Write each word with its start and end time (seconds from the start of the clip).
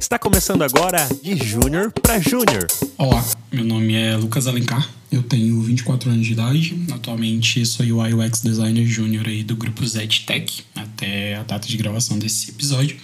Está 0.00 0.18
começando 0.18 0.62
agora 0.62 1.06
de 1.22 1.36
Júnior 1.36 1.92
para 1.92 2.18
Júnior. 2.18 2.66
Olá, 2.96 3.22
meu 3.52 3.62
nome 3.62 3.92
é 3.92 4.16
Lucas 4.16 4.46
Alencar, 4.46 4.88
eu 5.12 5.22
tenho 5.22 5.60
24 5.60 6.10
anos 6.10 6.26
de 6.26 6.32
idade, 6.32 6.86
atualmente 6.90 7.64
sou 7.66 7.84
UI 7.84 8.14
UX 8.14 8.40
Designer 8.40 8.86
Júnior 8.86 9.28
aí 9.28 9.44
do 9.44 9.54
grupo 9.54 9.86
ZTech, 9.86 10.64
até 10.74 11.36
a 11.36 11.42
data 11.42 11.68
de 11.68 11.76
gravação 11.76 12.18
desse 12.18 12.50
episódio, 12.50 12.96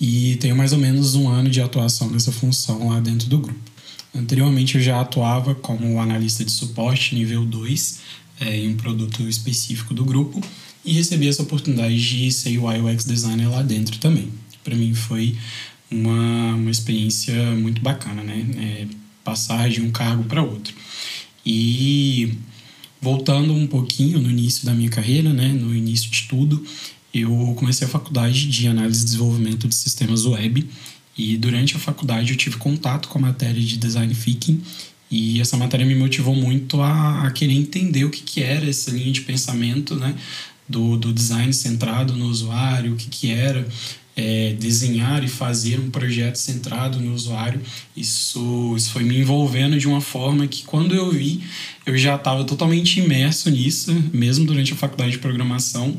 e 0.00 0.36
tenho 0.36 0.56
mais 0.56 0.72
ou 0.72 0.78
menos 0.78 1.14
um 1.14 1.28
ano 1.28 1.48
de 1.48 1.62
atuação 1.62 2.10
nessa 2.10 2.32
função 2.32 2.88
lá 2.88 2.98
dentro 2.98 3.28
do 3.28 3.38
grupo. 3.38 3.70
Anteriormente 4.12 4.74
eu 4.74 4.82
já 4.82 5.00
atuava 5.00 5.54
como 5.54 6.00
analista 6.00 6.44
de 6.44 6.50
suporte 6.50 7.14
nível 7.14 7.46
2 7.46 8.00
é, 8.40 8.56
em 8.56 8.70
um 8.70 8.76
produto 8.76 9.22
específico 9.22 9.94
do 9.94 10.04
grupo 10.04 10.42
e 10.84 10.92
recebi 10.92 11.28
essa 11.28 11.42
oportunidade 11.42 11.96
de 11.96 12.32
ser 12.32 12.58
UI 12.58 12.80
UX 12.80 13.04
Designer 13.04 13.48
lá 13.48 13.62
dentro 13.62 13.96
também. 13.98 14.30
Para 14.64 14.74
mim 14.74 14.92
foi 14.92 15.36
uma, 15.90 16.54
uma 16.54 16.70
experiência 16.70 17.34
muito 17.52 17.80
bacana, 17.80 18.22
né? 18.22 18.46
É, 18.58 18.86
passar 19.24 19.68
de 19.68 19.80
um 19.80 19.90
cargo 19.90 20.24
para 20.24 20.42
outro. 20.42 20.72
E 21.44 22.34
voltando 23.00 23.52
um 23.52 23.66
pouquinho 23.66 24.20
no 24.20 24.30
início 24.30 24.64
da 24.64 24.72
minha 24.72 24.88
carreira, 24.88 25.32
né, 25.32 25.48
no 25.48 25.74
início 25.74 26.10
de 26.10 26.22
tudo, 26.22 26.64
eu 27.12 27.54
comecei 27.56 27.86
a 27.86 27.90
faculdade 27.90 28.48
de 28.48 28.68
análise 28.68 29.02
e 29.02 29.04
desenvolvimento 29.04 29.68
de 29.68 29.74
sistemas 29.74 30.24
web 30.24 30.68
e 31.16 31.36
durante 31.36 31.76
a 31.76 31.78
faculdade 31.78 32.32
eu 32.32 32.36
tive 32.36 32.56
contato 32.56 33.08
com 33.08 33.18
a 33.18 33.22
matéria 33.22 33.60
de 33.60 33.76
design 33.76 34.14
thinking 34.14 34.60
e 35.10 35.40
essa 35.40 35.56
matéria 35.56 35.86
me 35.86 35.94
motivou 35.94 36.34
muito 36.34 36.80
a, 36.80 37.22
a 37.22 37.30
querer 37.30 37.54
entender 37.54 38.04
o 38.04 38.10
que, 38.10 38.22
que 38.22 38.42
era 38.42 38.68
essa 38.68 38.90
linha 38.90 39.12
de 39.12 39.20
pensamento, 39.22 39.94
né, 39.94 40.14
do, 40.68 40.96
do 40.96 41.12
design 41.12 41.52
centrado 41.52 42.14
no 42.16 42.26
usuário, 42.26 42.92
o 42.92 42.96
que, 42.96 43.08
que 43.08 43.30
era 43.30 43.66
é, 44.16 44.54
desenhar 44.58 45.22
e 45.22 45.28
fazer 45.28 45.78
um 45.78 45.90
projeto 45.90 46.36
centrado 46.36 46.98
no 46.98 47.14
usuário. 47.14 47.60
Isso, 47.94 48.74
isso 48.74 48.90
foi 48.90 49.04
me 49.04 49.18
envolvendo 49.18 49.78
de 49.78 49.86
uma 49.86 50.00
forma 50.00 50.46
que, 50.46 50.64
quando 50.64 50.94
eu 50.94 51.10
vi, 51.12 51.42
eu 51.84 51.96
já 51.98 52.16
estava 52.16 52.42
totalmente 52.44 52.98
imerso 52.98 53.50
nisso, 53.50 53.94
mesmo 54.12 54.46
durante 54.46 54.72
a 54.72 54.76
faculdade 54.76 55.12
de 55.12 55.18
programação, 55.18 55.94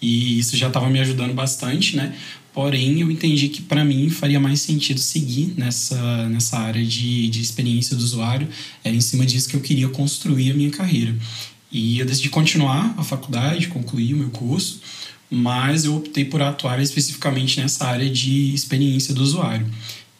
e 0.00 0.38
isso 0.38 0.56
já 0.56 0.68
estava 0.68 0.88
me 0.88 0.98
ajudando 0.98 1.34
bastante, 1.34 1.94
né? 1.94 2.16
Porém, 2.54 3.00
eu 3.00 3.10
entendi 3.10 3.48
que 3.48 3.60
para 3.60 3.84
mim 3.84 4.08
faria 4.08 4.40
mais 4.40 4.60
sentido 4.60 4.98
seguir 4.98 5.52
nessa, 5.56 6.28
nessa 6.28 6.58
área 6.58 6.84
de, 6.84 7.28
de 7.28 7.40
experiência 7.40 7.94
do 7.94 8.02
usuário. 8.02 8.48
Era 8.82 8.96
em 8.96 9.00
cima 9.00 9.24
disso 9.26 9.48
que 9.48 9.54
eu 9.54 9.60
queria 9.60 9.88
construir 9.88 10.50
a 10.50 10.54
minha 10.54 10.70
carreira. 10.70 11.14
E 11.70 12.00
eu 12.00 12.06
decidi 12.06 12.30
continuar 12.30 12.94
a 12.96 13.04
faculdade, 13.04 13.68
concluir 13.68 14.14
o 14.14 14.16
meu 14.16 14.30
curso 14.30 14.80
mas 15.30 15.84
eu 15.84 15.96
optei 15.96 16.24
por 16.24 16.40
atuar 16.40 16.80
especificamente 16.80 17.60
nessa 17.60 17.86
área 17.86 18.08
de 18.08 18.54
experiência 18.54 19.14
do 19.14 19.22
usuário. 19.22 19.66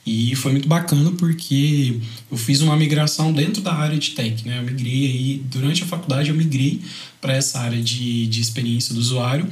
E 0.04 0.34
foi 0.36 0.52
muito 0.52 0.66
bacana 0.66 1.10
porque 1.12 2.00
eu 2.30 2.36
fiz 2.38 2.62
uma 2.62 2.74
migração 2.76 3.30
dentro 3.30 3.60
da 3.60 3.74
área 3.74 3.98
de 3.98 4.12
tech, 4.12 4.46
né? 4.46 4.58
Eu 4.58 4.62
migrei 4.62 5.04
aí, 5.04 5.42
durante 5.50 5.82
a 5.82 5.86
faculdade 5.86 6.30
eu 6.30 6.34
migrei 6.34 6.80
para 7.20 7.34
essa 7.34 7.60
área 7.60 7.82
de, 7.82 8.26
de 8.26 8.40
experiência 8.40 8.94
do 8.94 9.00
usuário, 9.00 9.46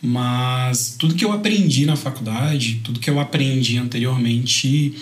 mas 0.00 0.96
tudo 0.98 1.14
que 1.14 1.24
eu 1.24 1.32
aprendi 1.32 1.84
na 1.84 1.96
faculdade, 1.96 2.80
tudo 2.82 2.98
que 2.98 3.10
eu 3.10 3.20
aprendi 3.20 3.76
anteriormente, 3.76 4.94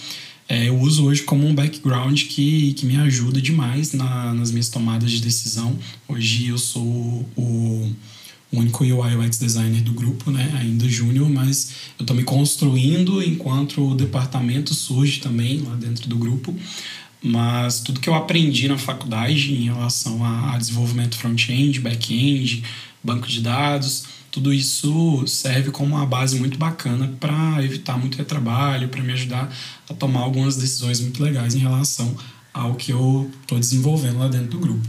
é, 0.48 0.68
eu 0.68 0.80
uso 0.80 1.04
hoje 1.04 1.22
como 1.22 1.46
um 1.46 1.54
background 1.54 2.20
que, 2.24 2.72
que 2.72 2.84
me 2.84 2.96
ajuda 2.96 3.40
demais 3.40 3.92
na, 3.92 4.34
nas 4.34 4.50
minhas 4.50 4.68
tomadas 4.68 5.12
de 5.12 5.20
decisão. 5.20 5.78
Hoje 6.08 6.48
eu 6.48 6.58
sou 6.58 7.28
o 7.36 7.92
o 8.50 8.58
único 8.58 8.82
UI 8.82 9.16
UX 9.16 9.38
designer 9.38 9.82
do 9.82 9.92
grupo, 9.92 10.30
né? 10.30 10.50
Ainda 10.58 10.88
júnior, 10.88 11.28
mas 11.28 11.72
eu 11.98 12.02
estou 12.02 12.16
me 12.16 12.24
construindo 12.24 13.22
enquanto 13.22 13.90
o 13.90 13.94
departamento 13.94 14.74
surge 14.74 15.20
também 15.20 15.60
lá 15.60 15.74
dentro 15.74 16.08
do 16.08 16.16
grupo. 16.16 16.54
Mas 17.22 17.80
tudo 17.80 18.00
que 18.00 18.08
eu 18.08 18.14
aprendi 18.14 18.68
na 18.68 18.78
faculdade 18.78 19.52
em 19.52 19.64
relação 19.64 20.24
a, 20.24 20.54
a 20.54 20.58
desenvolvimento 20.58 21.16
front-end, 21.16 21.80
back-end, 21.80 22.62
banco 23.02 23.26
de 23.26 23.40
dados, 23.40 24.04
tudo 24.30 24.52
isso 24.52 25.26
serve 25.26 25.70
como 25.70 25.96
uma 25.96 26.06
base 26.06 26.38
muito 26.38 26.58
bacana 26.58 27.12
para 27.18 27.62
evitar 27.64 27.98
muito 27.98 28.16
retrabalho, 28.16 28.88
para 28.88 29.02
me 29.02 29.12
ajudar 29.12 29.52
a 29.88 29.94
tomar 29.94 30.20
algumas 30.20 30.56
decisões 30.56 31.00
muito 31.00 31.22
legais 31.22 31.54
em 31.54 31.58
relação 31.58 32.16
ao 32.52 32.74
que 32.74 32.92
eu 32.92 33.30
estou 33.42 33.58
desenvolvendo 33.58 34.18
lá 34.18 34.28
dentro 34.28 34.48
do 34.48 34.58
grupo. 34.58 34.86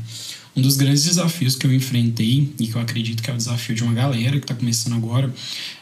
Um 0.59 0.61
dos 0.61 0.75
grandes 0.75 1.05
desafios 1.05 1.55
que 1.55 1.65
eu 1.65 1.73
enfrentei, 1.73 2.53
e 2.59 2.67
que 2.67 2.75
eu 2.75 2.81
acredito 2.81 3.23
que 3.23 3.31
é 3.31 3.33
o 3.33 3.37
desafio 3.37 3.73
de 3.73 3.81
uma 3.81 3.93
galera 3.93 4.37
que 4.37 4.43
está 4.43 4.53
começando 4.53 4.93
agora, 4.93 5.33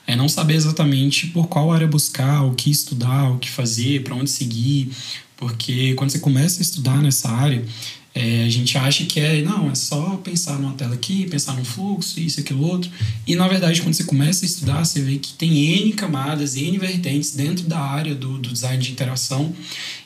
é 0.05 0.15
não 0.15 0.29
saber 0.29 0.53
exatamente 0.53 1.25
por 1.27 1.47
qual 1.47 1.71
área 1.71 1.87
buscar, 1.87 2.43
o 2.43 2.53
que 2.53 2.69
estudar, 2.69 3.31
o 3.31 3.39
que 3.39 3.49
fazer, 3.49 4.03
para 4.03 4.13
onde 4.13 4.29
seguir. 4.29 4.91
Porque 5.35 5.95
quando 5.95 6.11
você 6.11 6.19
começa 6.19 6.59
a 6.59 6.61
estudar 6.61 7.01
nessa 7.01 7.27
área, 7.27 7.65
é, 8.13 8.43
a 8.43 8.49
gente 8.49 8.77
acha 8.77 9.05
que 9.05 9.19
é, 9.19 9.41
não, 9.41 9.71
é 9.71 9.73
só 9.73 10.15
pensar 10.17 10.59
numa 10.59 10.73
tela 10.73 10.93
aqui, 10.93 11.27
pensar 11.27 11.53
num 11.53 11.65
fluxo, 11.65 12.19
isso, 12.19 12.39
aquilo, 12.39 12.63
outro. 12.63 12.91
E 13.25 13.35
na 13.35 13.47
verdade, 13.47 13.81
quando 13.81 13.95
você 13.95 14.03
começa 14.03 14.45
a 14.45 14.47
estudar, 14.47 14.85
você 14.85 15.01
vê 15.01 15.17
que 15.17 15.33
tem 15.33 15.55
N 15.81 15.93
camadas, 15.93 16.55
N 16.55 16.77
vertentes 16.77 17.31
dentro 17.31 17.65
da 17.65 17.79
área 17.79 18.13
do, 18.13 18.37
do 18.37 18.53
design 18.53 18.81
de 18.81 18.91
interação. 18.91 19.55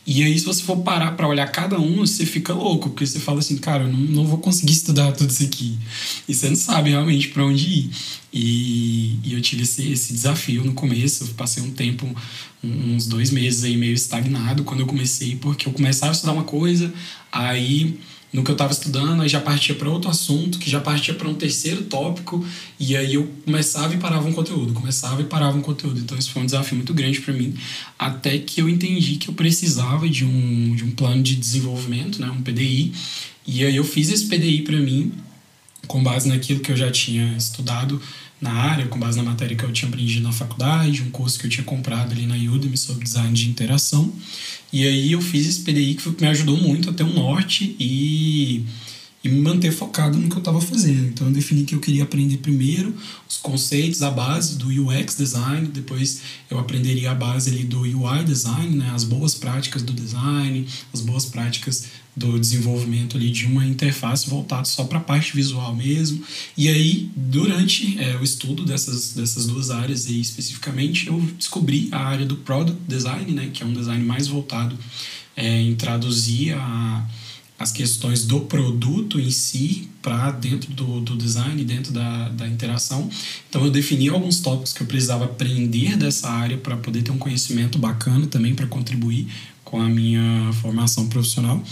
E 0.06 0.24
aí, 0.24 0.38
se 0.38 0.46
você 0.46 0.64
for 0.64 0.78
parar 0.78 1.12
para 1.12 1.28
olhar 1.28 1.48
cada 1.52 1.80
um, 1.80 1.98
você 1.98 2.26
fica 2.26 2.54
louco, 2.54 2.90
porque 2.90 3.06
você 3.06 3.20
fala 3.20 3.40
assim, 3.40 3.58
cara, 3.58 3.84
eu 3.84 3.88
não, 3.88 4.00
não 4.00 4.26
vou 4.26 4.40
conseguir 4.40 4.74
estudar 4.74 5.12
tudo 5.12 5.30
isso 5.30 5.44
aqui. 5.44 5.78
E 6.28 6.34
você 6.34 6.50
não 6.50 6.56
sabe 6.56 6.90
realmente 6.90 7.28
para 7.28 7.46
onde 7.46 7.68
ir. 7.68 7.92
E, 8.34 9.20
e, 9.24 9.34
eu 9.34 9.42
tive 9.42 9.62
esse, 9.64 9.92
esse 9.92 10.14
desafio 10.14 10.64
no 10.64 10.74
começo, 10.74 11.24
eu 11.24 11.28
passei 11.36 11.62
um 11.62 11.72
tempo, 11.72 12.08
uns 12.64 13.06
dois 13.06 13.30
meses 13.30 13.64
aí 13.64 13.78
meio 13.78 13.94
estagnado 13.94 14.64
quando 14.64 14.80
eu 14.80 14.88
comecei, 14.88 15.36
porque 15.36 15.68
eu 15.68 15.74
começava 15.74 16.12
a 16.12 16.16
estudar 16.16 16.34
uma 16.34 16.46
coisa, 16.46 16.92
aí 17.32 18.00
no 18.32 18.44
que 18.44 18.52
eu 18.52 18.54
estava 18.54 18.72
estudando, 18.72 19.22
aí 19.22 19.28
já 19.28 19.42
partia 19.42 19.76
para 19.76 19.90
outro 19.90 20.10
assunto, 20.10 20.58
que 20.58 20.70
já 20.70 20.80
partia 20.80 21.14
para 21.14 21.28
um 21.28 21.34
terceiro 21.34 21.84
tópico, 21.84 22.46
e 22.80 22.96
aí 22.96 23.16
eu 23.16 23.30
começava 23.44 23.94
e 23.94 23.98
parava 23.98 24.28
um 24.28 24.32
conteúdo, 24.32 24.74
começava 24.74 25.22
e 25.22 25.26
parava 25.26 25.58
um 25.58 25.62
conteúdo. 25.62 26.00
Então 26.00 26.18
isso 26.18 26.32
foi 26.32 26.42
um 26.42 26.46
desafio 26.46 26.78
muito 26.78 26.94
grande 26.94 27.20
para 27.20 27.34
mim, 27.34 27.54
até 28.00 28.38
que 28.38 28.62
eu 28.62 28.70
entendi 28.70 29.18
que 29.18 29.28
eu 29.28 29.34
precisava 29.34 30.08
de 30.08 30.24
um, 30.24 30.76
de 30.76 30.84
um 30.84 30.92
plano 30.92 31.22
de 31.22 31.36
desenvolvimento, 31.36 32.22
né, 32.22 32.30
um 32.30 32.42
PDI, 32.42 32.94
e 33.46 33.66
aí 33.66 33.76
eu 33.76 33.84
fiz 33.84 34.10
esse 34.10 34.28
PDI 34.28 34.62
para 34.62 34.78
mim, 34.78 35.12
com 35.88 36.02
base 36.02 36.30
naquilo 36.30 36.62
que 36.62 36.72
eu 36.72 36.78
já 36.78 36.90
tinha 36.90 37.36
estudado 37.36 38.02
na 38.42 38.52
área, 38.52 38.88
com 38.88 38.98
base 38.98 39.18
na 39.18 39.24
matéria 39.24 39.56
que 39.56 39.64
eu 39.64 39.72
tinha 39.72 39.88
aprendido 39.88 40.24
na 40.24 40.32
faculdade, 40.32 41.04
um 41.04 41.12
curso 41.12 41.38
que 41.38 41.46
eu 41.46 41.50
tinha 41.50 41.64
comprado 41.64 42.12
ali 42.12 42.26
na 42.26 42.36
Udemy 42.36 42.76
sobre 42.76 43.04
design 43.04 43.32
de 43.34 43.48
interação. 43.48 44.12
E 44.74 44.86
aí 44.88 45.12
eu 45.12 45.22
fiz 45.22 45.48
esse 45.48 45.62
PDI 45.62 45.94
que 45.94 46.22
me 46.22 46.28
ajudou 46.28 46.58
muito 46.58 46.90
a 46.90 46.94
ter 46.94 47.04
um 47.04 47.14
norte 47.14 47.76
e, 47.80 48.66
e 49.24 49.30
me 49.30 49.42
manter 49.42 49.72
focado 49.72 50.18
no 50.18 50.28
que 50.28 50.34
eu 50.34 50.40
estava 50.40 50.60
fazendo. 50.60 51.10
Então 51.10 51.28
eu 51.28 51.34
defini 51.34 51.66
que 51.66 51.76
eu 51.76 51.80
queria 51.80 52.02
aprender 52.02 52.38
primeiro 52.38 52.96
os 53.30 53.38
conceitos, 53.38 54.02
a 54.02 54.10
base 54.10 54.58
do 54.58 54.68
UX 54.70 55.16
design, 55.16 55.68
depois 55.68 56.22
eu 56.50 56.58
aprenderia 56.58 57.12
a 57.12 57.16
base 57.16 57.52
ali 57.52 57.64
do 57.64 57.82
UI 57.82 58.24
design, 58.24 58.76
né, 58.76 58.90
as 58.92 59.04
boas 59.04 59.36
práticas 59.36 59.84
do 59.84 59.94
design, 59.94 60.66
as 60.92 61.02
boas 61.02 61.26
práticas 61.26 61.86
do 62.16 62.38
desenvolvimento 62.38 63.16
ali 63.16 63.30
de 63.32 63.46
uma 63.46 63.66
interface 63.66 64.30
voltada 64.30 64.66
só 64.66 64.84
para 64.84 64.98
a 64.98 65.02
parte 65.02 65.34
visual 65.34 65.74
mesmo. 65.76 66.22
E 66.58 66.68
aí, 66.68 67.10
durante 67.16 67.98
é, 68.00 68.18
o 68.18 68.24
estudo 68.24 68.66
dessas, 68.66 69.14
dessas 69.14 69.48
duas 69.48 69.72
áreas 69.72 70.08
aí 70.08 70.20
especificamente, 70.20 71.08
eu 71.08 71.20
descobri 71.38 71.88
a 71.92 72.00
área 72.00 72.26
do 72.26 72.36
Product 72.38 72.80
Design, 72.88 73.32
né, 73.32 73.50
que 73.54 73.64
é 73.64 73.66
um 73.66 73.74
design 73.74 74.04
mais 74.04 74.28
voltado 74.28 74.78
é, 75.36 75.62
em 75.62 75.74
traduzir 75.76 76.54
a, 76.54 77.08
as 77.58 77.72
questões 77.72 78.26
do 78.26 78.42
produto 78.42 79.20
em 79.20 79.32
si 79.32 79.88
para 80.02 80.32
dentro 80.32 80.72
do, 80.74 81.00
do 81.00 81.16
design, 81.16 81.64
dentro 81.64 81.94
da, 81.94 82.30
da 82.30 82.48
interação. 82.48 83.10
Então, 83.50 83.64
eu 83.64 83.72
defini 83.72 84.10
alguns 84.10 84.40
tópicos 84.40 84.74
que 84.74 84.82
eu 84.82 84.88
precisava 84.88 85.26
aprender 85.26 85.96
dessa 85.96 86.30
área 86.30 86.58
para 86.58 86.76
poder 86.76 87.04
ter 87.04 87.12
um 87.12 87.18
conhecimento 87.18 87.78
bacana 87.78 88.26
também 88.26 88.56
para 88.56 88.66
contribuir 88.66 89.28
com 89.72 89.82
a 89.82 89.88
minha 89.88 90.52
formação 90.62 91.08
profissional. 91.08 91.64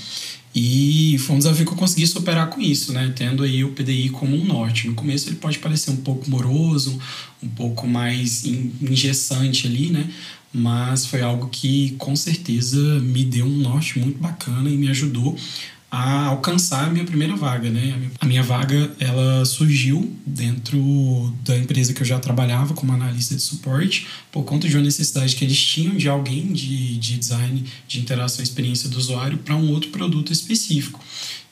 E 0.56 1.18
foi 1.19 1.36
um 1.36 1.40
desafio 1.40 1.66
que 1.66 1.74
eu 1.74 1.78
consegui 1.78 2.07
superar 2.07 2.50
com 2.50 2.60
isso, 2.60 2.92
né? 2.92 3.13
Tendo 3.16 3.44
aí 3.44 3.63
o 3.63 3.72
PDI 3.72 4.10
como 4.10 4.36
um 4.36 4.46
norte. 4.46 4.88
No 4.88 4.96
começo 4.96 5.30
ele 5.30 5.36
pode 5.36 5.60
parecer 5.60 5.92
um 5.92 5.98
pouco 5.98 6.28
moroso, 6.30 6.98
um 7.44 7.50
pouco 7.50 7.86
mais 7.86 8.46
engessante 8.46 9.68
ali, 9.68 9.92
né? 9.92 10.10
Mas 10.51 11.06
foi 11.06 11.22
algo 11.22 11.50
que 11.50 11.92
com 12.00 12.16
certeza 12.16 13.00
me 13.01 13.24
deu 13.24 13.46
um 13.46 13.57
norte 13.57 14.00
muito 14.00 14.18
bacana 14.18 14.69
e 14.69 14.75
me 14.75 14.90
ajudou 14.90 15.38
a 15.91 16.25
alcançar 16.25 16.86
a 16.86 16.89
minha 16.89 17.03
primeira 17.03 17.36
vaga, 17.36 17.69
né? 17.69 18.09
A 18.19 18.25
minha 18.25 18.44
vaga, 18.44 18.91
ela 19.00 19.44
surgiu 19.44 20.15
dentro 20.25 21.33
da 21.44 21.57
empresa 21.57 21.94
que 21.94 22.01
eu 22.01 22.06
já 22.06 22.19
trabalhava 22.19 22.75
como 22.75 22.94
analista 22.94 23.36
de 23.36 23.41
suporte, 23.41 24.07
por 24.31 24.44
conta 24.44 24.68
de 24.68 24.75
uma 24.75 24.83
necessidade 24.83 25.36
que 25.36 25.44
eles 25.44 25.59
tinham 25.59 25.95
de 25.97 26.07
alguém 26.07 26.53
de, 26.53 26.97
de 26.97 27.18
design, 27.18 27.65
de 27.88 28.00
interação 28.00 28.41
e 28.41 28.44
experiência 28.44 28.88
do 28.88 28.97
usuário 28.97 29.39
para 29.39 29.56
um 29.56 29.71
outro 29.71 29.89
produto 29.89 30.31
específico. 30.31 31.03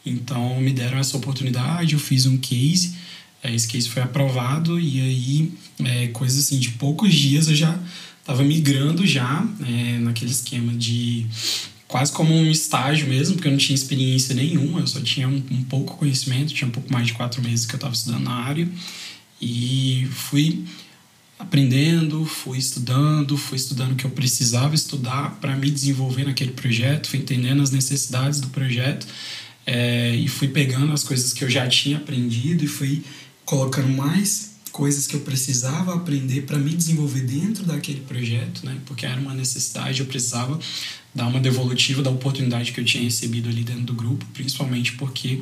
Então, 0.06 0.62
me 0.62 0.72
deram 0.72 1.00
essa 1.00 1.18
oportunidade, 1.18 1.94
eu 1.94 2.00
fiz 2.00 2.28
um 2.28 2.38
case, 2.38 2.94
é, 3.42 3.54
esse 3.54 3.68
case 3.68 3.90
foi 3.90 4.04
aprovado 4.04 4.80
e 4.80 5.02
aí, 5.02 5.52
é, 5.84 6.08
coisa 6.08 6.40
assim, 6.40 6.60
de 6.60 6.72
poucos 6.72 7.14
dias 7.14 7.48
eu 7.48 7.56
já 7.56 7.78
estava 8.20 8.44
migrando 8.44 9.06
já 9.06 9.46
é, 9.66 9.98
naquele 10.00 10.32
esquema 10.32 10.74
de 10.74 11.26
quase 11.88 12.12
como 12.12 12.34
um 12.34 12.52
estágio 12.52 13.08
mesmo, 13.08 13.36
porque 13.36 13.48
eu 13.48 13.52
não 13.52 13.58
tinha 13.58 13.76
experiência 13.76 14.36
nenhuma, 14.36 14.82
eu 14.82 14.88
só 14.88 15.00
tinha 15.00 15.28
um, 15.28 15.42
um 15.52 15.64
pouco 15.64 15.98
conhecimento, 15.98 16.54
tinha 16.54 16.68
um 16.68 16.72
pouco 16.72 16.92
mais 16.92 17.08
de 17.08 17.14
quatro 17.14 17.42
meses 17.42 17.66
que 17.66 17.74
eu 17.74 17.78
estava 17.78 17.94
estudando 17.94 18.24
na 18.24 18.34
área 18.34 18.68
e 19.42 20.08
fui 20.12 20.66
aprendendo, 21.40 22.26
fui 22.26 22.58
estudando, 22.58 23.38
fui 23.38 23.58
estudando 23.58 23.94
o 23.94 23.96
que 23.96 24.06
eu 24.06 24.10
precisava 24.10 24.74
estudar 24.76 25.38
para 25.40 25.56
me 25.56 25.70
desenvolver 25.70 26.26
naquele 26.26 26.52
projeto, 26.52 27.08
fui 27.08 27.20
entendendo 27.20 27.62
as 27.62 27.72
necessidades 27.72 28.42
do 28.42 28.48
projeto 28.48 29.08
é, 29.66 30.16
e 30.16 30.28
fui 30.28 30.48
pegando 30.48 30.92
as 30.92 31.04
coisas 31.04 31.32
que 31.32 31.44
eu 31.44 31.50
já 31.50 31.68
tinha 31.68 31.98
aprendido 31.98 32.66
e 32.66 32.68
fui 32.68 33.04
colocando 33.46 33.90
mais 33.90 34.57
coisas 34.78 35.08
que 35.08 35.16
eu 35.16 35.22
precisava 35.22 35.96
aprender 35.96 36.44
para 36.44 36.60
me 36.60 36.70
desenvolver 36.70 37.22
dentro 37.22 37.66
daquele 37.66 38.02
projeto, 38.02 38.64
né? 38.64 38.78
Porque 38.86 39.08
era 39.08 39.20
uma 39.20 39.34
necessidade, 39.34 40.02
eu 40.02 40.06
precisava 40.06 40.60
dar 41.16 41.26
uma 41.26 41.40
devolutiva 41.40 42.04
da 42.04 42.12
oportunidade 42.12 42.72
que 42.72 42.80
eu 42.80 42.86
tinha 42.86 43.04
recebido 43.04 43.50
ali 43.50 43.64
dentro 43.64 43.86
do 43.86 43.94
grupo, 43.94 44.24
principalmente 44.36 44.92
porque 44.92 45.42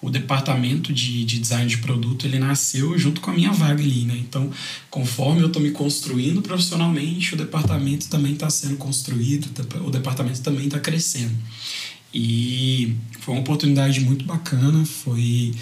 o 0.00 0.08
departamento 0.08 0.94
de, 0.94 1.26
de 1.26 1.38
design 1.38 1.68
de 1.68 1.76
produto 1.76 2.26
ele 2.26 2.38
nasceu 2.38 2.98
junto 2.98 3.20
com 3.20 3.30
a 3.30 3.34
minha 3.34 3.52
vaga 3.52 3.82
ali, 3.82 4.06
né? 4.06 4.16
Então, 4.16 4.50
conforme 4.88 5.42
eu 5.42 5.48
estou 5.48 5.60
me 5.60 5.72
construindo 5.72 6.40
profissionalmente, 6.40 7.34
o 7.34 7.36
departamento 7.36 8.08
também 8.08 8.32
está 8.32 8.48
sendo 8.48 8.76
construído, 8.76 9.50
o 9.84 9.90
departamento 9.90 10.40
também 10.40 10.64
está 10.64 10.80
crescendo. 10.80 11.36
E 12.14 12.96
foi 13.20 13.34
uma 13.34 13.42
oportunidade 13.42 14.00
muito 14.00 14.24
bacana, 14.24 14.86
foi 14.86 15.52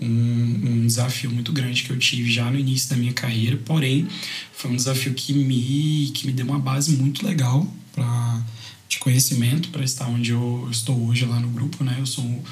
um, 0.00 0.06
um, 0.06 0.86
desafio 0.86 1.30
muito 1.30 1.52
grande 1.52 1.82
que 1.82 1.90
eu 1.90 1.98
tive 1.98 2.30
já 2.30 2.50
no 2.50 2.58
início 2.58 2.90
da 2.90 2.96
minha 2.96 3.12
carreira, 3.12 3.56
porém 3.64 4.06
foi 4.52 4.70
um 4.70 4.76
desafio 4.76 5.14
que 5.14 5.32
me, 5.32 6.10
que 6.14 6.26
me 6.26 6.32
deu 6.32 6.44
uma 6.44 6.58
base 6.58 6.92
muito 6.92 7.26
legal 7.26 7.66
para 7.92 8.44
de 8.88 8.98
conhecimento 8.98 9.70
para 9.70 9.84
estar 9.84 10.06
onde 10.06 10.30
eu 10.30 10.68
estou 10.70 11.08
hoje 11.08 11.24
lá 11.24 11.40
no 11.40 11.48
grupo, 11.48 11.82
né? 11.82 11.96
Eu 11.98 12.06
sou 12.06 12.44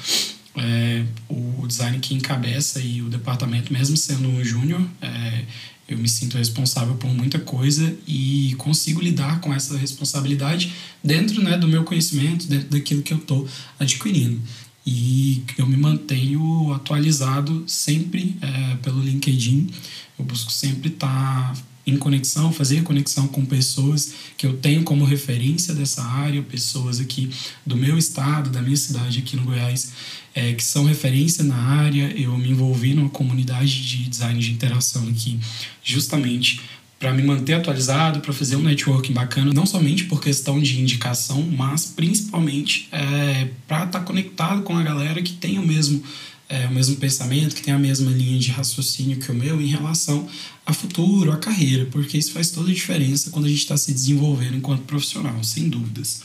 é, 0.57 1.05
o 1.29 1.65
design 1.65 1.99
que 1.99 2.13
encabeça 2.13 2.79
e 2.81 3.01
o 3.01 3.09
departamento, 3.09 3.71
mesmo 3.71 3.95
sendo 3.95 4.27
um 4.27 4.43
júnior, 4.43 4.81
é, 5.01 5.45
eu 5.87 5.97
me 5.97 6.09
sinto 6.09 6.37
responsável 6.37 6.95
por 6.95 7.09
muita 7.13 7.39
coisa 7.39 7.95
e 8.07 8.55
consigo 8.57 9.01
lidar 9.01 9.39
com 9.39 9.53
essa 9.53 9.77
responsabilidade 9.77 10.73
dentro 11.03 11.41
né, 11.41 11.57
do 11.57 11.67
meu 11.67 11.83
conhecimento, 11.83 12.47
dentro 12.47 12.69
daquilo 12.69 13.03
que 13.03 13.13
eu 13.13 13.17
estou 13.17 13.47
adquirindo 13.79 14.41
e 14.85 15.43
eu 15.57 15.65
me 15.65 15.75
mantenho 15.75 16.71
atualizado 16.73 17.63
sempre 17.67 18.37
é, 18.41 18.75
pelo 18.77 19.01
LinkedIn. 19.01 19.69
Eu 20.17 20.25
busco 20.25 20.51
sempre 20.51 20.89
estar 20.89 21.53
tá 21.53 21.61
em 21.87 21.97
conexão, 21.97 22.51
fazer 22.51 22.83
conexão 22.83 23.27
com 23.27 23.45
pessoas 23.45 24.13
que 24.37 24.45
eu 24.45 24.57
tenho 24.57 24.83
como 24.83 25.05
referência 25.05 25.73
dessa 25.73 26.03
área, 26.03 26.41
pessoas 26.41 26.99
aqui 26.99 27.29
do 27.65 27.75
meu 27.75 27.97
estado, 27.97 28.49
da 28.49 28.61
minha 28.61 28.75
cidade 28.75 29.19
aqui 29.19 29.35
no 29.35 29.43
Goiás, 29.43 29.91
é, 30.33 30.53
que 30.53 30.63
são 30.63 30.85
referência 30.85 31.43
na 31.43 31.55
área. 31.55 32.11
Eu 32.19 32.35
me 32.37 32.49
envolvi 32.49 32.93
numa 32.93 33.09
comunidade 33.09 33.87
de 33.87 34.09
design 34.09 34.39
de 34.39 34.51
interação 34.51 35.07
aqui, 35.09 35.39
justamente 35.83 36.61
para 37.05 37.13
me 37.13 37.21
manter 37.21 37.53
atualizado, 37.53 38.19
para 38.19 38.33
fazer 38.33 38.55
um 38.55 38.63
networking 38.63 39.13
bacana, 39.13 39.53
não 39.53 39.63
somente 39.63 40.05
por 40.05 40.19
questão 40.19 40.59
de 40.59 40.81
indicação, 40.81 41.39
mas 41.43 41.85
principalmente 41.85 42.89
é, 42.91 43.47
para 43.67 43.85
estar 43.85 43.99
tá 43.99 44.03
conectado 44.03 44.63
com 44.63 44.75
a 44.75 44.81
galera 44.81 45.21
que 45.21 45.33
tem 45.33 45.59
o 45.59 45.61
mesmo, 45.61 46.01
é, 46.49 46.65
o 46.65 46.71
mesmo 46.71 46.95
pensamento, 46.95 47.53
que 47.53 47.61
tem 47.61 47.71
a 47.71 47.77
mesma 47.77 48.09
linha 48.09 48.39
de 48.39 48.49
raciocínio 48.49 49.17
que 49.17 49.29
o 49.29 49.35
meu 49.35 49.61
em 49.61 49.67
relação 49.67 50.27
a 50.65 50.73
futuro, 50.73 51.31
a 51.31 51.37
carreira, 51.37 51.85
porque 51.91 52.17
isso 52.17 52.31
faz 52.31 52.49
toda 52.49 52.71
a 52.71 52.73
diferença 52.73 53.29
quando 53.29 53.45
a 53.45 53.49
gente 53.49 53.59
está 53.59 53.77
se 53.77 53.93
desenvolvendo 53.93 54.57
enquanto 54.57 54.81
profissional, 54.81 55.43
sem 55.43 55.69
dúvidas. 55.69 56.23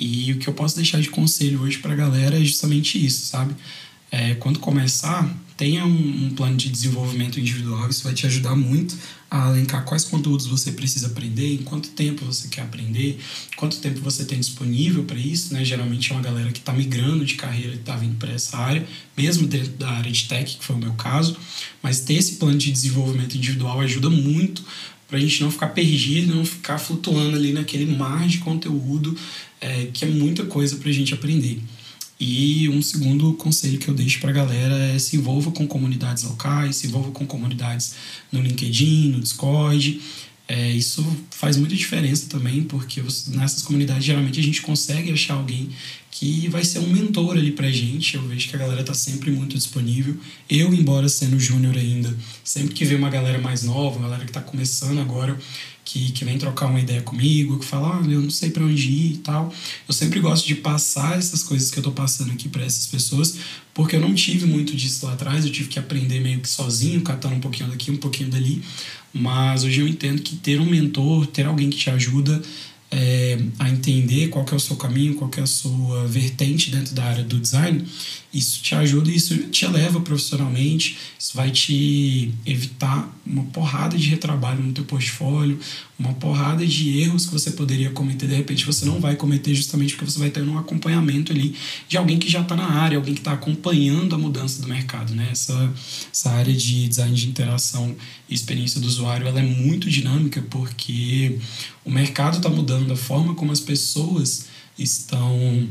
E 0.00 0.32
o 0.32 0.38
que 0.40 0.48
eu 0.48 0.52
posso 0.52 0.74
deixar 0.74 1.00
de 1.00 1.10
conselho 1.10 1.60
hoje 1.60 1.78
para 1.78 1.92
a 1.92 1.96
galera 1.96 2.40
é 2.40 2.44
justamente 2.44 2.98
isso, 3.06 3.24
sabe? 3.26 3.54
É, 4.10 4.34
quando 4.34 4.58
começar, 4.58 5.28
tenha 5.58 5.84
um, 5.84 6.26
um, 6.26 6.30
plano 6.30 6.56
de 6.56 6.68
desenvolvimento 6.68 7.40
individual, 7.40 7.90
isso 7.90 8.04
vai 8.04 8.14
te 8.14 8.24
ajudar 8.26 8.54
muito 8.54 8.96
a 9.30 9.50
elencar 9.50 9.84
quais 9.84 10.04
conteúdos 10.04 10.46
você 10.46 10.72
precisa 10.72 11.08
aprender, 11.08 11.52
em 11.52 11.58
quanto 11.58 11.88
tempo 11.90 12.24
você 12.24 12.48
quer 12.48 12.62
aprender, 12.62 13.18
quanto 13.56 13.78
tempo 13.78 14.00
você 14.00 14.24
tem 14.24 14.38
disponível 14.38 15.04
para 15.04 15.18
isso, 15.18 15.52
né? 15.52 15.64
Geralmente 15.64 16.10
é 16.10 16.14
uma 16.14 16.22
galera 16.22 16.50
que 16.52 16.60
está 16.60 16.72
migrando 16.72 17.24
de 17.24 17.34
carreira 17.34 17.72
e 17.72 17.76
está 17.76 17.96
vindo 17.96 18.16
para 18.16 18.32
essa 18.32 18.56
área, 18.56 18.86
mesmo 19.16 19.46
dentro 19.46 19.72
da 19.72 19.90
área 19.90 20.10
de 20.10 20.24
tech, 20.28 20.56
que 20.56 20.64
foi 20.64 20.76
o 20.76 20.78
meu 20.78 20.92
caso, 20.92 21.36
mas 21.82 22.00
ter 22.00 22.14
esse 22.14 22.36
plano 22.36 22.56
de 22.56 22.70
desenvolvimento 22.70 23.36
individual 23.36 23.80
ajuda 23.80 24.08
muito 24.08 24.64
para 25.08 25.16
a 25.16 25.20
gente 25.20 25.42
não 25.42 25.50
ficar 25.50 25.68
perdido, 25.68 26.34
não 26.34 26.44
ficar 26.44 26.78
flutuando 26.78 27.36
ali 27.36 27.52
naquele 27.52 27.86
mar 27.96 28.28
de 28.28 28.38
conteúdo, 28.38 29.16
é, 29.60 29.88
que 29.92 30.04
é 30.04 30.08
muita 30.08 30.44
coisa 30.44 30.76
para 30.76 30.88
a 30.88 30.92
gente 30.92 31.12
aprender. 31.12 31.60
E 32.20 32.68
um 32.68 32.82
segundo 32.82 33.32
conselho 33.34 33.78
que 33.78 33.88
eu 33.88 33.94
deixo 33.94 34.20
para 34.20 34.30
a 34.30 34.32
galera 34.32 34.74
é 34.76 34.98
se 34.98 35.16
envolva 35.16 35.52
com 35.52 35.66
comunidades 35.66 36.24
locais, 36.24 36.76
se 36.76 36.88
envolva 36.88 37.12
com 37.12 37.24
comunidades 37.24 37.94
no 38.32 38.40
LinkedIn, 38.40 39.10
no 39.10 39.20
Discord. 39.20 40.00
É, 40.48 40.70
isso 40.72 41.04
faz 41.30 41.58
muita 41.58 41.76
diferença 41.76 42.26
também, 42.26 42.62
porque 42.62 43.02
nessas 43.28 43.62
comunidades 43.62 44.02
geralmente 44.02 44.40
a 44.40 44.42
gente 44.42 44.62
consegue 44.62 45.12
achar 45.12 45.34
alguém 45.34 45.68
que 46.10 46.48
vai 46.48 46.64
ser 46.64 46.78
um 46.78 46.88
mentor 46.88 47.36
ali 47.36 47.52
pra 47.52 47.70
gente. 47.70 48.16
Eu 48.16 48.26
vejo 48.26 48.48
que 48.48 48.56
a 48.56 48.58
galera 48.58 48.82
tá 48.82 48.94
sempre 48.94 49.30
muito 49.30 49.54
disponível. 49.54 50.16
Eu, 50.48 50.72
embora 50.72 51.06
sendo 51.08 51.38
júnior 51.38 51.76
ainda, 51.76 52.16
sempre 52.42 52.74
que 52.74 52.84
vê 52.84 52.94
uma 52.94 53.10
galera 53.10 53.38
mais 53.38 53.62
nova, 53.62 53.98
uma 53.98 54.08
galera 54.08 54.24
que 54.24 54.32
tá 54.32 54.40
começando 54.40 54.98
agora, 54.98 55.38
que, 55.88 56.12
que 56.12 56.22
vem 56.22 56.36
trocar 56.36 56.66
uma 56.66 56.78
ideia 56.78 57.00
comigo, 57.00 57.58
que 57.58 57.64
fala, 57.64 57.98
ah, 57.98 58.06
eu 58.06 58.20
não 58.20 58.28
sei 58.28 58.50
para 58.50 58.62
onde 58.62 58.88
ir 58.88 59.12
e 59.14 59.16
tal. 59.18 59.50
Eu 59.88 59.94
sempre 59.94 60.20
gosto 60.20 60.46
de 60.46 60.54
passar 60.54 61.16
essas 61.16 61.42
coisas 61.42 61.70
que 61.70 61.78
eu 61.78 61.82
tô 61.82 61.92
passando 61.92 62.30
aqui 62.30 62.46
para 62.46 62.62
essas 62.62 62.86
pessoas, 62.86 63.38
porque 63.72 63.96
eu 63.96 64.00
não 64.00 64.14
tive 64.14 64.44
muito 64.44 64.76
disso 64.76 65.06
lá 65.06 65.14
atrás, 65.14 65.46
eu 65.46 65.50
tive 65.50 65.70
que 65.70 65.78
aprender 65.78 66.20
meio 66.20 66.40
que 66.40 66.48
sozinho, 66.48 67.00
catando 67.00 67.36
um 67.36 67.40
pouquinho 67.40 67.70
daqui, 67.70 67.90
um 67.90 67.96
pouquinho 67.96 68.28
dali. 68.28 68.62
Mas 69.14 69.64
hoje 69.64 69.80
eu 69.80 69.88
entendo 69.88 70.20
que 70.20 70.36
ter 70.36 70.60
um 70.60 70.66
mentor, 70.66 71.26
ter 71.26 71.46
alguém 71.46 71.70
que 71.70 71.78
te 71.78 71.88
ajuda 71.88 72.42
é, 72.90 73.38
a 73.58 73.68
entender 73.68 74.28
qual 74.28 74.44
é 74.50 74.54
o 74.54 74.60
seu 74.60 74.76
caminho, 74.76 75.14
qual 75.14 75.30
é 75.36 75.40
a 75.40 75.46
sua 75.46 76.06
vertente 76.06 76.70
dentro 76.70 76.94
da 76.94 77.04
área 77.04 77.22
do 77.22 77.38
design, 77.38 77.84
isso 78.32 78.62
te 78.62 78.74
ajuda, 78.74 79.10
isso 79.10 79.36
te 79.48 79.64
eleva 79.64 80.00
profissionalmente, 80.00 80.96
isso 81.18 81.36
vai 81.36 81.50
te 81.50 82.32
evitar 82.46 83.14
uma 83.26 83.44
porrada 83.44 83.96
de 83.96 84.08
retrabalho 84.08 84.62
no 84.62 84.72
teu 84.72 84.84
portfólio, 84.84 85.58
uma 85.98 86.14
porrada 86.14 86.64
de 86.64 87.00
erros 87.00 87.26
que 87.26 87.32
você 87.32 87.50
poderia 87.50 87.90
cometer, 87.90 88.28
de 88.28 88.34
repente 88.34 88.64
você 88.64 88.84
não 88.84 89.00
vai 89.00 89.16
cometer 89.16 89.52
justamente 89.52 89.96
porque 89.96 90.08
você 90.10 90.18
vai 90.18 90.30
ter 90.30 90.42
um 90.42 90.56
acompanhamento 90.56 91.32
ali 91.32 91.56
de 91.88 91.96
alguém 91.96 92.18
que 92.18 92.28
já 92.28 92.40
está 92.40 92.54
na 92.54 92.66
área, 92.66 92.96
alguém 92.96 93.14
que 93.14 93.20
está 93.20 93.32
acompanhando 93.32 94.14
a 94.14 94.18
mudança 94.18 94.62
do 94.62 94.68
mercado, 94.68 95.12
né? 95.12 95.28
Essa, 95.32 95.74
essa 96.12 96.30
área 96.30 96.54
de 96.54 96.86
design 96.86 97.16
de 97.16 97.28
interação 97.28 97.96
e 98.28 98.34
experiência 98.34 98.80
do 98.80 98.86
usuário, 98.86 99.26
ela 99.26 99.40
é 99.40 99.42
muito 99.42 99.90
dinâmica 99.90 100.40
porque 100.48 101.38
o 101.84 101.90
mercado 101.90 102.36
está 102.36 102.48
mudando, 102.48 102.92
a 102.92 102.96
forma 102.96 103.34
como 103.34 103.50
as 103.50 103.60
pessoas 103.60 104.46
estão 104.78 105.68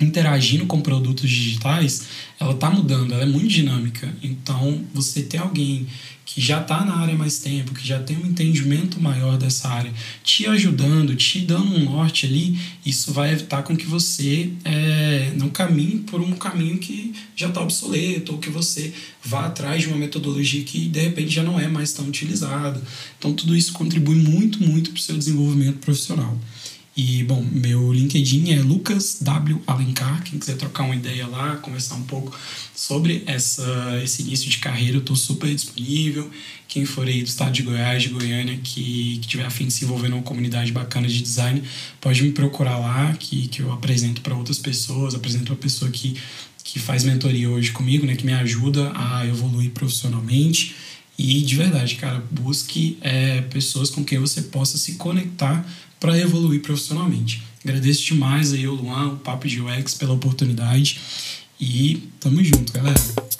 interagindo 0.00 0.66
com 0.66 0.80
produtos 0.80 1.28
digitais, 1.28 2.06
ela 2.38 2.52
está 2.52 2.70
mudando, 2.70 3.12
ela 3.12 3.22
é 3.22 3.26
muito 3.26 3.48
dinâmica. 3.48 4.12
Então, 4.22 4.82
você 4.94 5.22
ter 5.22 5.38
alguém 5.38 5.86
que 6.24 6.40
já 6.40 6.60
está 6.60 6.84
na 6.84 6.96
área 6.96 7.14
há 7.14 7.18
mais 7.18 7.38
tempo, 7.38 7.74
que 7.74 7.84
já 7.84 7.98
tem 7.98 8.16
um 8.16 8.26
entendimento 8.26 9.00
maior 9.00 9.36
dessa 9.36 9.68
área, 9.68 9.92
te 10.22 10.46
ajudando, 10.46 11.16
te 11.16 11.40
dando 11.40 11.74
um 11.74 11.84
norte 11.84 12.24
ali, 12.24 12.56
isso 12.86 13.12
vai 13.12 13.32
evitar 13.32 13.64
com 13.64 13.76
que 13.76 13.84
você 13.84 14.52
é, 14.64 15.32
não 15.36 15.48
caminhe 15.48 15.98
por 15.98 16.20
um 16.20 16.30
caminho 16.32 16.78
que 16.78 17.12
já 17.34 17.48
está 17.48 17.60
obsoleto, 17.60 18.32
ou 18.32 18.38
que 18.38 18.48
você 18.48 18.92
vá 19.24 19.46
atrás 19.46 19.82
de 19.82 19.88
uma 19.88 19.96
metodologia 19.96 20.62
que 20.62 20.86
de 20.86 21.00
repente 21.00 21.30
já 21.30 21.42
não 21.42 21.58
é 21.58 21.66
mais 21.66 21.92
tão 21.92 22.06
utilizada. 22.06 22.80
Então, 23.18 23.34
tudo 23.34 23.56
isso 23.56 23.72
contribui 23.72 24.14
muito, 24.14 24.62
muito 24.62 24.90
para 24.90 24.98
o 24.98 25.02
seu 25.02 25.18
desenvolvimento 25.18 25.78
profissional. 25.78 26.38
E, 27.02 27.24
bom, 27.24 27.42
meu 27.50 27.90
LinkedIn 27.90 28.52
é 28.52 28.60
Lucas 28.60 29.16
W. 29.22 29.62
Alencar. 29.66 30.22
Quem 30.22 30.38
quiser 30.38 30.58
trocar 30.58 30.82
uma 30.82 30.94
ideia 30.94 31.26
lá, 31.26 31.56
conversar 31.56 31.94
um 31.94 32.02
pouco 32.02 32.38
sobre 32.74 33.22
essa, 33.24 33.98
esse 34.04 34.20
início 34.20 34.50
de 34.50 34.58
carreira, 34.58 34.98
eu 34.98 35.00
estou 35.00 35.16
super 35.16 35.48
disponível. 35.54 36.30
Quem 36.68 36.84
for 36.84 37.08
aí 37.08 37.22
do 37.22 37.26
estado 37.26 37.52
de 37.52 37.62
Goiás, 37.62 38.02
de 38.02 38.10
Goiânia, 38.10 38.60
que, 38.62 39.18
que 39.22 39.28
tiver 39.28 39.46
afim 39.46 39.66
de 39.66 39.72
se 39.72 39.86
envolver 39.86 40.10
numa 40.10 40.20
comunidade 40.20 40.72
bacana 40.72 41.08
de 41.08 41.22
design, 41.22 41.62
pode 42.02 42.22
me 42.22 42.32
procurar 42.32 42.76
lá, 42.76 43.14
que, 43.14 43.48
que 43.48 43.62
eu 43.62 43.72
apresento 43.72 44.20
para 44.20 44.34
outras 44.34 44.58
pessoas, 44.58 45.14
apresento 45.14 45.52
uma 45.52 45.58
pessoa 45.58 45.90
que, 45.90 46.18
que 46.62 46.78
faz 46.78 47.02
mentoria 47.02 47.48
hoje 47.48 47.72
comigo, 47.72 48.04
né, 48.04 48.14
que 48.14 48.26
me 48.26 48.34
ajuda 48.34 48.92
a 48.94 49.26
evoluir 49.26 49.70
profissionalmente. 49.70 50.76
E 51.16 51.40
de 51.40 51.56
verdade, 51.56 51.94
cara, 51.94 52.22
busque 52.30 52.98
é, 53.00 53.40
pessoas 53.40 53.88
com 53.88 54.04
quem 54.04 54.18
você 54.18 54.42
possa 54.42 54.76
se 54.76 54.96
conectar 54.96 55.66
para 56.00 56.18
evoluir 56.18 56.62
profissionalmente. 56.62 57.42
Agradeço 57.62 58.02
demais 58.06 58.52
aí 58.54 58.66
o 58.66 58.74
Luan, 58.74 59.12
o 59.12 59.16
Papo 59.18 59.46
de 59.46 59.60
UX 59.60 59.94
pela 59.94 60.14
oportunidade 60.14 60.98
e 61.60 62.08
tamo 62.18 62.42
junto, 62.42 62.72
galera. 62.72 63.39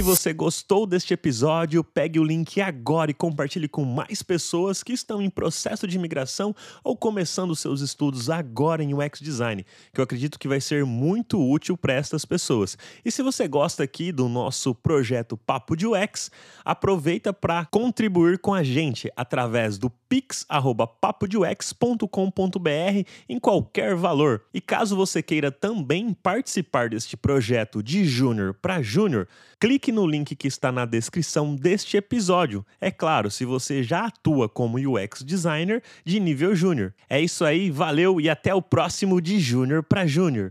Se 0.00 0.04
você 0.04 0.32
gostou 0.32 0.86
deste 0.86 1.12
episódio, 1.12 1.84
pegue 1.84 2.18
o 2.18 2.24
link 2.24 2.58
agora 2.58 3.10
e 3.10 3.14
compartilhe 3.14 3.68
com 3.68 3.84
mais 3.84 4.22
pessoas 4.22 4.82
que 4.82 4.94
estão 4.94 5.20
em 5.20 5.28
processo 5.28 5.86
de 5.86 5.94
imigração 5.94 6.56
ou 6.82 6.96
começando 6.96 7.54
seus 7.54 7.82
estudos 7.82 8.30
agora 8.30 8.82
em 8.82 8.94
UX 8.94 9.20
Design, 9.20 9.62
que 9.92 10.00
eu 10.00 10.02
acredito 10.02 10.38
que 10.38 10.48
vai 10.48 10.58
ser 10.58 10.86
muito 10.86 11.38
útil 11.38 11.76
para 11.76 11.92
estas 11.92 12.24
pessoas. 12.24 12.78
E 13.04 13.10
se 13.10 13.22
você 13.22 13.46
gosta 13.46 13.82
aqui 13.82 14.10
do 14.10 14.26
nosso 14.26 14.74
projeto 14.74 15.36
Papo 15.36 15.76
de 15.76 15.86
UX, 15.86 16.30
aproveita 16.64 17.30
para 17.30 17.66
contribuir 17.66 18.38
com 18.38 18.54
a 18.54 18.62
gente 18.62 19.12
através 19.14 19.76
do 19.76 19.90
pix@papodeux.com.br 20.08 23.06
em 23.28 23.38
qualquer 23.38 23.94
valor. 23.94 24.44
E 24.54 24.62
caso 24.62 24.96
você 24.96 25.22
queira 25.22 25.52
também 25.52 26.14
participar 26.14 26.88
deste 26.88 27.18
projeto 27.18 27.82
de 27.82 28.06
júnior 28.06 28.54
para 28.54 28.80
júnior, 28.80 29.28
clique 29.90 29.92
no 29.92 30.06
link 30.06 30.36
que 30.36 30.48
está 30.48 30.70
na 30.72 30.84
descrição 30.84 31.54
deste 31.54 31.96
episódio. 31.96 32.64
É 32.80 32.90
claro, 32.90 33.30
se 33.30 33.44
você 33.44 33.82
já 33.82 34.06
atua 34.06 34.48
como 34.48 34.78
UX 34.78 35.22
designer 35.22 35.82
de 36.04 36.20
nível 36.20 36.54
júnior. 36.54 36.94
É 37.08 37.20
isso 37.20 37.44
aí, 37.44 37.70
valeu 37.70 38.20
e 38.20 38.30
até 38.30 38.54
o 38.54 38.62
próximo 38.62 39.20
de 39.20 39.38
júnior 39.38 39.82
para 39.82 40.06
júnior. 40.06 40.48